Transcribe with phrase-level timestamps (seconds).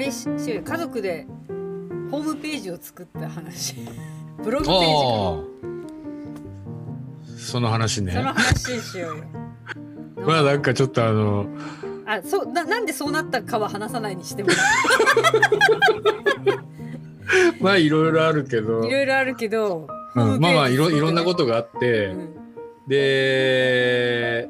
[0.00, 1.26] れしし家族で
[2.10, 3.76] ホームページを作った話。
[4.42, 5.44] ブログペー
[7.36, 8.12] ジその話ね。
[8.12, 9.24] その話しようよ。
[10.26, 11.46] まあなんかちょっとあの
[12.06, 14.48] あそうななんでそうなったかは話さないにしても。
[17.60, 18.84] まあいろいろあるけど。
[18.84, 19.86] いろいろあるけど、
[20.16, 22.34] うん、まあまあいろいろんなこことがあって、うん。
[22.88, 24.48] で、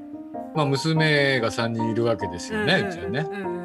[0.54, 3.26] まあ、娘が3人いるわけですよね、うちはね。
[3.30, 3.54] うんうん。
[3.54, 3.59] うん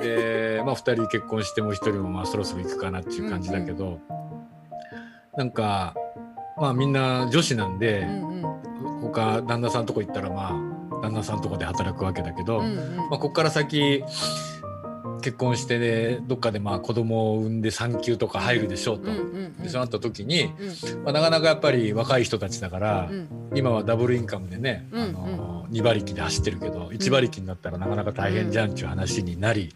[0.00, 4.00] で、まあ、2人結婚してもう1人もまあそろそろ行くかなっていう感じだけど、
[5.36, 5.94] なんか、
[6.58, 8.60] まあ、みんな女子なんで、うんうん。
[9.00, 12.96] 他旦那さんとこ行ったらまあ旦那さんとこで働くわけだけど、うんうん。
[12.96, 14.04] まあ、ここから先
[15.22, 19.10] 結婚してねどっかでまあ子供を産んで産休とか入るでしょうと。
[19.10, 19.56] うんうんうん。
[19.62, 20.46] でそうなった時に、う
[21.00, 29.74] んまあ、なかなかやっぱり若い人たちだから、うん今はダブルインカムでね、うんあの2馬力で走ってるけど1馬力になったらなかなか大変じゃんっていう話になり、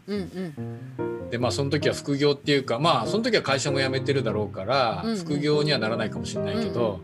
[1.31, 7.01] でまあその時は副業っていうかまあその時は会社も辞めてるだろうから、副業にはならないかもしれないけど、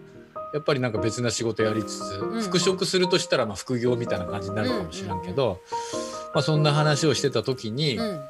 [0.52, 2.40] やっぱりなんか別な仕事やりつつ、ん。
[2.42, 5.60] 復職するとしたらまあ副業みたいな感じになるかもしれんけど、
[6.34, 8.20] まあ、そんな話をしてた時に、うん。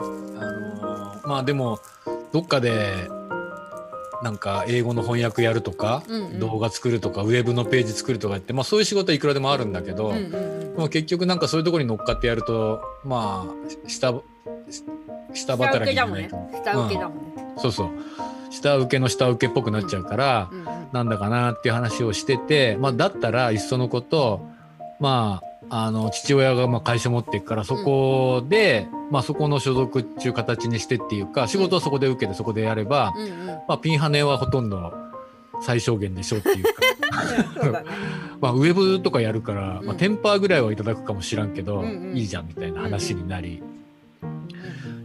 [0.00, 1.78] あのーまあでも
[2.32, 3.10] どっかで
[4.22, 6.40] なんか英語の翻訳やるとか、うんうん。
[6.40, 14.12] 動画作るとかウェブのページ作るとかって、まあ、そういう仕事はいくらでもあるんだけど、うんうんでも結局なんかそういうところに乗っかってやるとまあ下
[14.70, 14.84] 下
[15.34, 16.28] 下働きじ請けだもんね。
[16.32, 17.54] ゃないと、下請けだもんね。
[17.58, 17.88] そうそう。
[18.50, 20.66] 下請けの下請けっぽくなっちゃうから、うんうん。
[20.92, 24.46] なんだかなっていう話をしてて、まあ、だったらいっそのこと
[25.00, 33.46] まああの父親がまあ会社持っていくからそこで、まあ、そこの所属っていう形にしてっていうか仕事はそこで受けてそこでやれば、うんうん。
[33.46, 34.92] まあ、ピンハネはほとんど
[35.60, 36.70] 最小限でしょっていうか。
[38.40, 42.16] まあウェブとかやるから、まあ、うんテンパーぐらいはいただくかもしらんけど、うんうん。
[42.16, 43.62] いいじゃんみたいな話になり、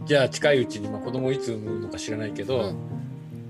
[0.06, 2.76] じゃあ近いうちに、まあ、子供いつ産むのか知らないけど、うん。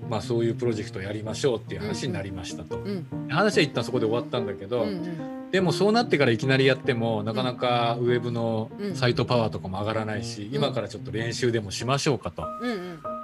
[0.09, 2.78] まあ、そういうプロジェクトをやりましょうっていう話になりましたと。
[2.78, 3.06] うん。
[3.28, 8.97] 話は一旦そこで終わったんだけど、うんうんでもそうなってからいきなりやってもなかなかウェブのうん。
[8.97, 12.42] サイトパワーとかも上がらないし、今からちょっと練習でもしましょうかと。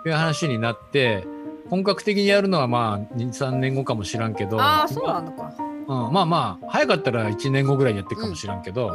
[0.06, 1.24] いう話になって
[1.70, 4.62] 本格的にやるのはまあ23年後かもしらんけど。
[4.62, 5.52] ああそうなのか。
[5.58, 8.94] うん、まあまあ早かったら1年後ぐらいにやってるかもしらんけど、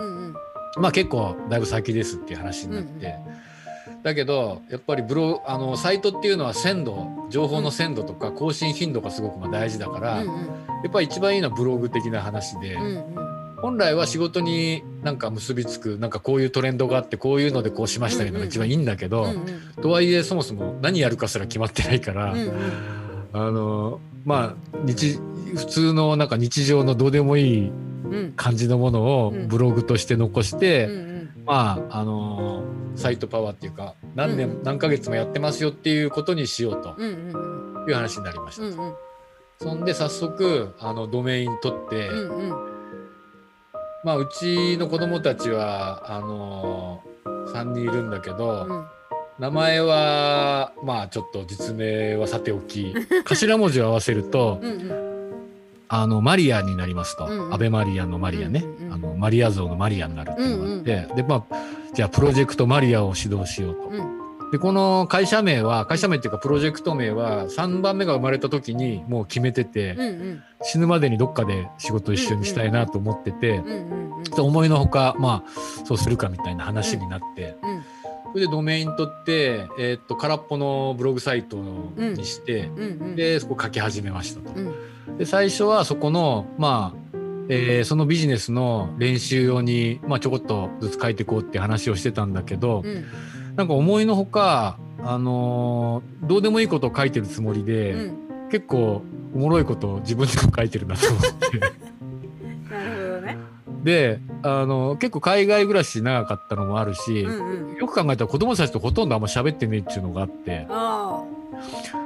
[0.77, 3.15] まあ結構だいぶ先ですっていう話になって、
[4.01, 13.24] だけどやっぱりブロあのサイトっていうのは鮮度情報の鮮度とか更新頻度がすごくまあ大事だから、うんやっぱり一番いいのはブログ的な話で、うんうん
[13.61, 19.81] 本来は仕事になんか結びつくなんかこういうトレンドがあってこういうのでこうしましたけどが一番いいんだけど、うんうん。
[19.81, 22.51] とはいえそもそも何やるかすら決まってないから、うんうん。
[23.33, 25.19] あのまあ日
[25.55, 27.73] 普通のなんか日常のどうでもいいう
[28.27, 28.33] ん。
[28.35, 29.47] 感じのものをうん。
[29.47, 31.43] ブログとして残して、うんうん。
[31.45, 32.63] まああの
[32.95, 38.63] サイトパワーっていうか何年、うん何ヶ月もやってますよっていうことにしようという話になりました。
[38.63, 38.93] うんうん。
[39.59, 42.74] そんで早速あのドメイン取って、うんうん
[44.05, 48.85] まあうちの子供たちはあの3人いるんだけど、うん。
[49.39, 52.93] 名前はまあちょっと実名はさておき
[53.25, 55.05] 頭文字を合わせるとうんうん。
[55.87, 57.53] あのマリアになりますと、うんうん。
[57.53, 61.55] アベマリアのマリアね、うんうんうんあのマリア像のマリアになるっていうのがあって、でまあ
[61.93, 64.14] じゃあプロジェクトマリアを指導しようと。
[64.55, 70.43] うんでこの会社名は会社名っていうかプロジェクト名は3番目が生まれた時にもう決めてて、うんうん。
[70.61, 73.61] 死ぬまでにどっかで仕事一緒にしたいなと思ってて、
[74.37, 77.83] 思いのほかまあそうするかみたいな話になって、うん。
[78.31, 81.57] それでドメイン取って、えーっと空っぽのブログサイト
[81.97, 83.15] にして、うんうん。
[83.17, 84.53] でそこ書き始めましたと。
[84.57, 84.61] う
[85.11, 85.17] ん。
[85.17, 87.17] で最初はそこのまあ
[87.49, 93.05] えーそのビジネスの練習用に、まあ、ちょこっとずつ書いていこうって話をしてたんだけど、うん
[93.55, 98.49] なんか思いのほか、あのーどうでもいいことを書いてるつもりで、うん。
[98.49, 99.01] 結構
[99.33, 101.59] おもろいことを自分でも書いてるなと思って。
[102.73, 103.37] なるほどね。
[103.83, 107.75] であの結構海外暮らし長かったのもあるし、うんうん。
[107.75, 110.65] よく考えたら子供たちとほとんどあんま喋ってねえっていうのがあって。
[110.69, 111.23] あ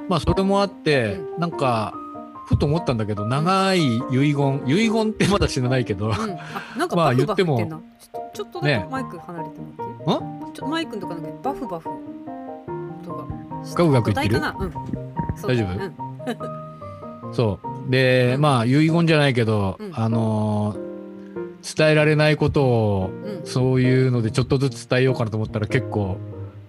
[0.07, 1.51] まあそれもあって、うなん。
[1.51, 1.93] か
[2.47, 6.37] ふと思ったんだけど長い遺言遺言ってまだ知らないけど、あうんあ
[6.77, 7.57] なんかまあ言っても
[8.33, 10.47] ちょっとだけねマイク離れてもらって。
[10.47, 11.89] いいちょマイクのとかなんかバフバフ。
[11.89, 13.25] 音が。
[13.63, 14.37] ガクガク言ってる？
[14.37, 14.71] うん。
[15.35, 15.51] そう。
[15.51, 15.73] 大丈夫？
[17.27, 17.33] うん。
[17.33, 17.91] そう。
[17.91, 18.41] で、うん。
[18.41, 19.91] まあ遺言じゃないけど、うん。
[19.93, 20.89] あのー
[21.75, 23.09] 伝えられないことを
[23.41, 23.45] うん。
[23.45, 26.17] そういうのでちょっとずつ伝えようかなと思ったら結構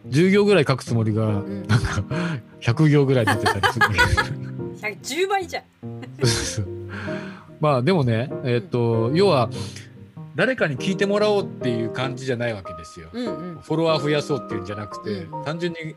[0.09, 1.65] 10行ぐらい書くつもりがん。
[1.69, 2.03] なんか
[2.61, 3.87] 100行ぐらい出てたりする。
[5.01, 5.63] 10倍じゃん。
[7.61, 9.49] まあでもね、えっと要は
[10.37, 13.09] 誰かに聞いてもらおうっていう感じじゃないわけですよ。
[13.13, 13.59] うんうん。
[13.61, 15.97] フォロワー増やそうっていうんじゃなくて、うん単純に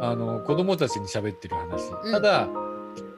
[0.00, 2.12] あの子供たちに喋ってる話、うん。
[2.12, 2.48] ただ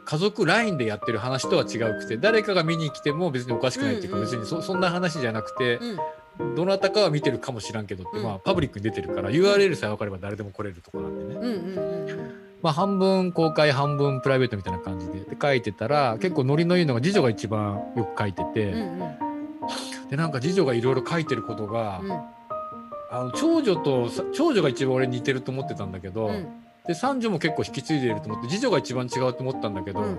[0.05, 5.79] 家族 LINE でやってる話とは違うくて誰かが見に来ても別におかしくないっていうか、別にそそんな話じゃなくて、
[6.39, 6.55] うん。
[6.55, 8.25] どなたかは見てるかもしらんけどって、うん。
[8.25, 12.15] まあパブリックに出てるから URL さえ分かれば誰でも来れるところなんでね、
[12.63, 18.75] まあ、半分公開半分プライベートみたいな感じでで書いてたら結構ノリのいいのが次女が一番よく書いてて、
[20.13, 22.13] でなんか次女がいろいろ書いてることが、うん。
[23.11, 26.49] あの長女とさ長女が一番俺に似てると思ってたんだけど、うん。
[26.87, 30.19] で三女も結構引き継いでいると思って次女が一番違うと思ったんだけど、うん。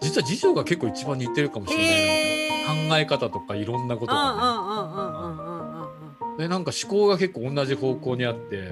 [0.00, 5.90] 実は次女が結構一番似てるかもしれない考え方とかいろんなことが、
[6.38, 8.70] ね、でなんか思考が結構同じ方向にあって、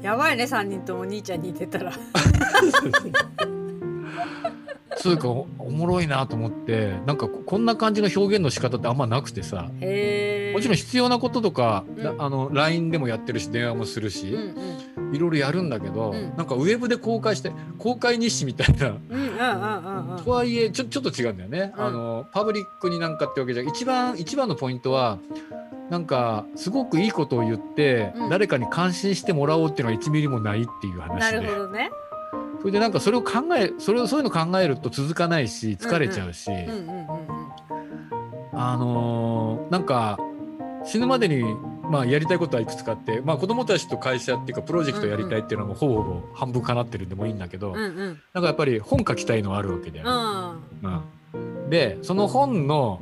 [0.00, 1.92] やばいね三人とも兄ちゃん似てたら
[4.96, 9.70] そうかおおもろいなと思ってなんかここんな感じの表現の仕方ってあんまなくてさ。
[10.52, 12.02] もちろん必要なこととか、うん。
[12.02, 16.36] なあの LINE でもやってるし電話もするし、うんいろいろやるんだけど、うん。
[16.36, 18.88] なんかウェブで公開して公開日誌みたいな。
[18.88, 20.16] うんうんうんうん。
[20.16, 21.84] うん とはいえちょちょっと違うんだよね、うん。
[21.84, 25.18] あのパブリックになんかってわけじゃ一番一番のポイントは
[25.90, 28.30] なんかすごくいいことを言って、うん。
[28.30, 31.42] 誰かに感心してもらおうっていうのは1ミリもないっていうな話で。
[31.42, 31.90] るほどね
[32.62, 37.32] それでなんかそれを考えそれをそういうの考えると続かないし疲れちゃうし、うんうんうんうん
[38.54, 40.18] あのーなんか
[40.84, 41.42] 死ぬまでに、
[41.82, 48.20] まあ、やりたいことはいくつかあって、まあ、子供たちと会社っていうかプロジェクトやりたいっていうのもほぼほぼ半分かなってるんでもいいんだけど、うんうん。
[48.32, 51.00] なんかやっぱり本書きたいのはあるわけだよね。
[51.34, 53.00] うん、でその本の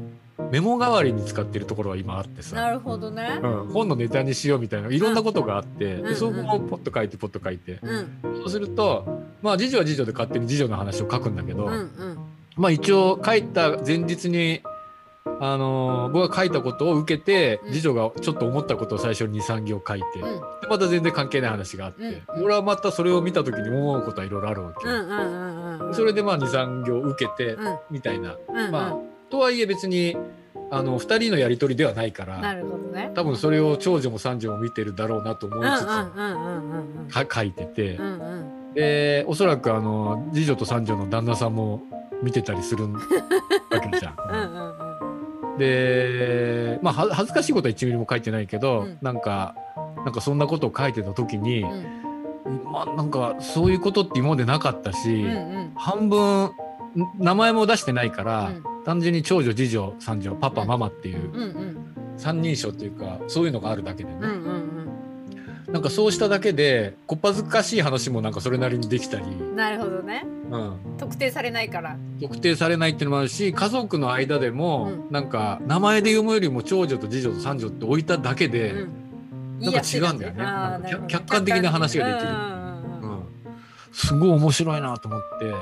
[0.51, 3.39] メモ代わりに使ってるところは今あってなさ、るほどね。
[3.43, 6.03] うん、本のネタにしようみたいないろんなことがあって、うん。
[6.05, 8.21] でそこをポッと書いてポッと書いて、うん。
[8.39, 12.19] そうするとまあ次女は次女で勝手に次女の話を書くんだけど、うんうん。
[12.57, 14.63] まあ一応書いた前日に。
[15.43, 17.73] あのー僕が書いたことを受けてうん。
[17.73, 20.41] 次女がちょっと思ったことを最初に23行書いて、うん。
[20.61, 22.45] でまた全然関係ない話があって、うん。
[22.45, 27.79] 俺はまたそれを見た時に思うことはいろいろあるわけよ、うんうんうんうんそれでまあ23行受けて、うん。
[27.91, 28.37] みたいな。
[28.49, 28.71] うん。
[28.71, 28.97] まあ
[29.31, 30.17] とはいえ別に
[30.71, 33.11] あの2人のやり取りではないかならるほどね。
[33.15, 35.69] 多分それを長女も三女も見てるだろうなと思い
[37.11, 38.75] つつ、書いてて、うんうん。
[38.75, 41.83] でおそらくあの次女と三女の旦那さんも
[42.23, 43.01] 見てたりするわ
[43.81, 44.15] けじゃん。
[44.31, 45.59] うんうんうん。
[45.59, 48.99] でまあは恥ずかしいことは1ミリも書いてないけど、うん。
[49.03, 49.57] なんか
[50.05, 52.73] なんかそんなことを書いてた時に、うん。
[52.73, 55.73] まあなんかそういうことって今までなかったし、うんうん。
[55.75, 56.51] 半分ん
[57.19, 58.85] 名前も出してないから、うん。
[58.85, 62.15] 単純に長女次女三女パパママっていううんうん。
[62.17, 64.71] 三人称っていうかそういうのがあるだけでね、うんうん
[65.73, 70.25] なんかそうしただけでこっぱずかしい話もなんかそれなりにできたり、うんなるほどね。
[70.51, 71.97] うん、特定されないから。
[72.21, 75.13] 特定されないっていうのもあるし家族の間でも、うん。
[75.13, 79.61] なんか名前で読むよりも長女と次女と三女って置いただけで、うん。
[79.61, 81.07] なんか違うんだよね。
[81.07, 82.33] 客観的な話ができる。
[82.33, 83.11] うんうんうん。
[83.11, 83.23] うん。
[83.93, 85.55] すごい面白いなと思って。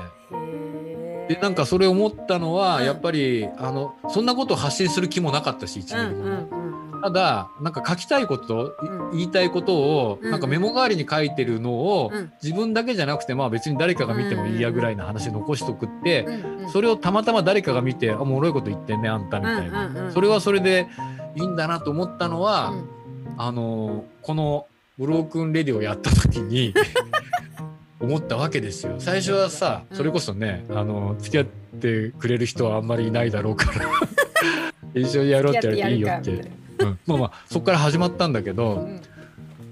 [1.29, 2.85] でなんかそれ思ったのは、うん。
[2.85, 6.69] やっぱりあのそんなことを発信する気もなかったし1ミリも、うんうん
[7.01, 8.75] ただなんか書きたいこと、
[9.13, 10.31] 言いたいことを、うん。
[10.31, 12.33] なんかメモ代わりに書いてるのを、うん。
[12.43, 16.27] 自分だけじゃなくてまあ別に誰かが見てもいいやぐらいの話残しとくって、
[16.73, 20.87] それをたまたま誰かが見て「あおもろいこと言ってんねあんた」みたいな、それはそれで
[21.35, 22.89] いいんだなと思ったのは、うん。
[23.37, 24.65] あのこの
[24.99, 26.73] 「ブロークンレディ」をやった時に
[27.99, 28.95] 思ったわけですよ。
[28.99, 33.85] 最初はさそれこそね、あの付き合ってくれる人はあんまりいないだろうから。
[34.95, 36.43] 一緒にやろうって言われていいよって、や
[36.79, 36.99] うん。
[37.05, 39.01] まあまあそこから始まったんだけど、うん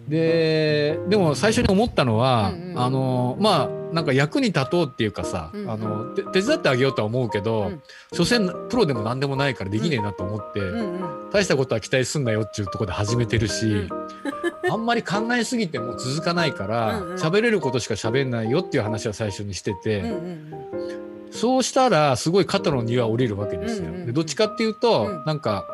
[0.07, 5.71] ででも最初に思ったのは、うんうんあのまあなんか役に立とうっていうかさ、うんうん。
[5.71, 7.81] あのて手伝ってあげようとは思うけど、うん。
[8.11, 13.89] 所詮プロでも何でもないからできねえなと思って、うんうん大したことは期待すんなよっていうところで始めてるし、うん
[14.71, 17.15] あんまり考えすぎても続かないからうんうん。
[17.15, 20.53] 喋、れることしか喋んないよっていう話は最初にしてて、うんうん
[21.29, 23.91] そうしたらすごい肩の荷は下りるわけですよ。
[24.05, 25.23] でどっちかっていうと、うん。
[25.25, 25.67] なんか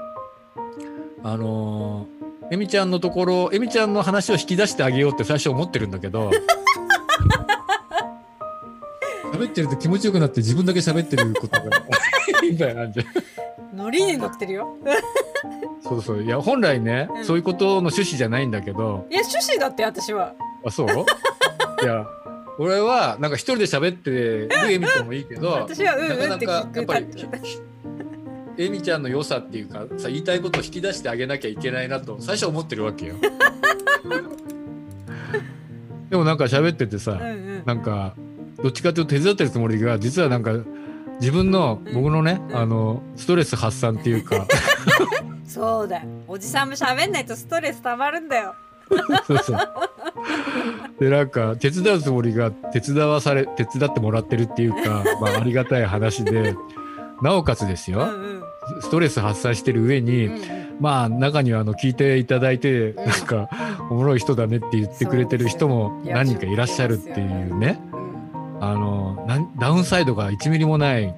[1.24, 2.23] あのー
[2.54, 6.30] エミちゃんのところエミちゃんの話を引き出してあげようって最初思ってるんだけど。
[9.34, 11.64] 喋ってると気持ちよくなって自分だけ喋ってることが
[12.44, 12.92] みたいなん。
[12.92, 13.04] で
[13.74, 14.78] ノリに乗ってるよ。
[15.82, 16.22] そうそう。
[16.22, 17.26] いや本来ね、うん。
[17.26, 19.08] そういうことの趣旨じゃないんだけど。
[19.10, 20.36] いや趣旨だって私は。
[20.64, 20.88] あそう？
[20.88, 20.90] い
[21.88, 22.06] や
[22.60, 27.73] 俺はなんか一人で喋ってるエミちゃんもいいけど私はうんうんってなかなかや聞くっぱりタイプ
[28.58, 33.16] エミちゃんの良さっていうかさ言いたいことを引き出してあげなきゃいけないなと最初は思ってるわけよ。
[36.10, 37.24] でもなんか喋っててさ、うんう
[37.62, 38.14] んなんか
[38.62, 40.54] どっちかというと手伝ってるつもりが実はなんか
[41.20, 41.94] 自分のうん。
[41.94, 42.56] 僕のね、うん。
[42.56, 44.46] あのストレス発散っていうか。
[45.46, 45.98] そ そうだ。
[45.98, 48.56] よおじさんも喋んないとストレスたまるんだよ。
[49.28, 49.60] そうそう。
[51.00, 56.56] でなんか手伝うつもりが手伝わされ手伝ってもらってるっていうか、まあ、ありがたい話で
[57.22, 58.43] なおかつですよ、うんうん
[58.82, 60.42] ストレス発散してる上に、うんうん。
[60.80, 62.96] まあ中にはあの聞いていただいて、ん。
[62.96, 63.50] なんか
[63.90, 67.80] おもろい人だねって言ってくれてる人も何人かいらっしゃるっていうね。
[67.88, 68.04] うん
[68.64, 71.14] あのなんダウンサイドが1ミリもない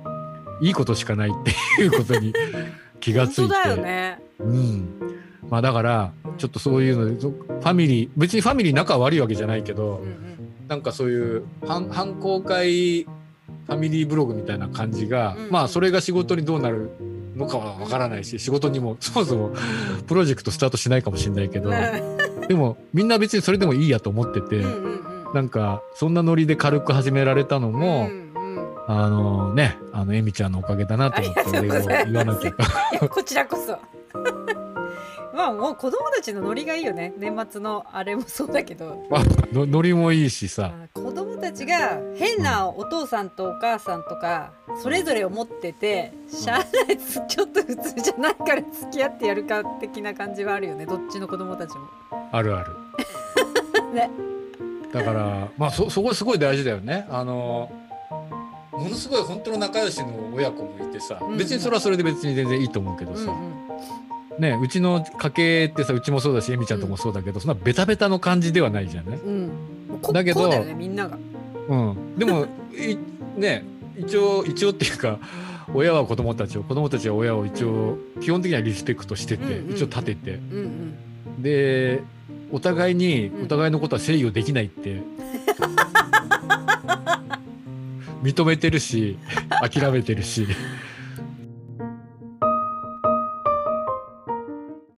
[0.61, 1.33] いいことしかないっ
[1.77, 2.33] ていうことに
[2.99, 4.19] 気がついて、ね。
[4.39, 4.89] うん。
[5.47, 10.17] まあだからちょっとそういうのでそファミリー別にファミリー仲悪いわけじゃないけど、うんうん。
[10.67, 15.51] なんかそういう反反公開ファミリーブログみたいな感じが、うん。
[15.51, 16.89] まあそれが仕事にどうなる
[17.35, 19.51] のかはわからないし仕事にも そもそも
[20.07, 21.71] プロジェクトスタートしないかもしれないけど、
[22.47, 24.83] でもみんな別にそれでもいいやと思ってて、うんうん
[25.27, 25.33] うん。
[25.33, 28.65] なんかそんなノリで軽く始められたのも、うんうん。
[28.87, 32.53] あのねあのエミちゃんのおかげだなと思って俺を言わなきゃ。
[33.09, 33.77] こちらこそ。
[35.35, 37.13] まあもう子供たちのノリがいいよね。
[37.17, 39.03] 年末のあれもそうだけど。
[39.51, 40.71] ノリもいいしさ。
[40.73, 51.87] あ子供たちが変なお父さんとお母さんとかそれぞれを持っててしゃあないつちょっと普通じゃないから付き合ってやるか的な感じはあるよねどっちの子供たちも。
[52.31, 52.73] あるある。
[53.93, 54.09] ね
[54.91, 57.07] だからまあそそこすごい大事だよね。
[57.09, 57.69] あの
[58.71, 63.55] ものすごい本当の仲良しの親子もいてさ、うん別にそれはそれで別に全然いいと思うけどさ、うんうん
[64.39, 71.17] ねうちの家系ってさうちもそうだしエミちゃんともそうだけど、そんなベタベタの感じではないじゃん、もうこだけどねみんなが。
[71.69, 72.97] うん、でもい
[73.37, 73.63] ね
[73.97, 75.19] 一応一応っていうか
[75.73, 79.75] 親は子供たちを子供たちは親を一応基本的にはリスペクトしてて、うんうん。
[79.75, 80.31] 一応立てて。
[80.31, 81.41] うんうん。
[81.41, 82.01] で
[82.51, 85.01] お互いにうんお互いのことは制御できないって
[88.23, 89.17] 認めてるし
[89.61, 90.47] 諦めてるし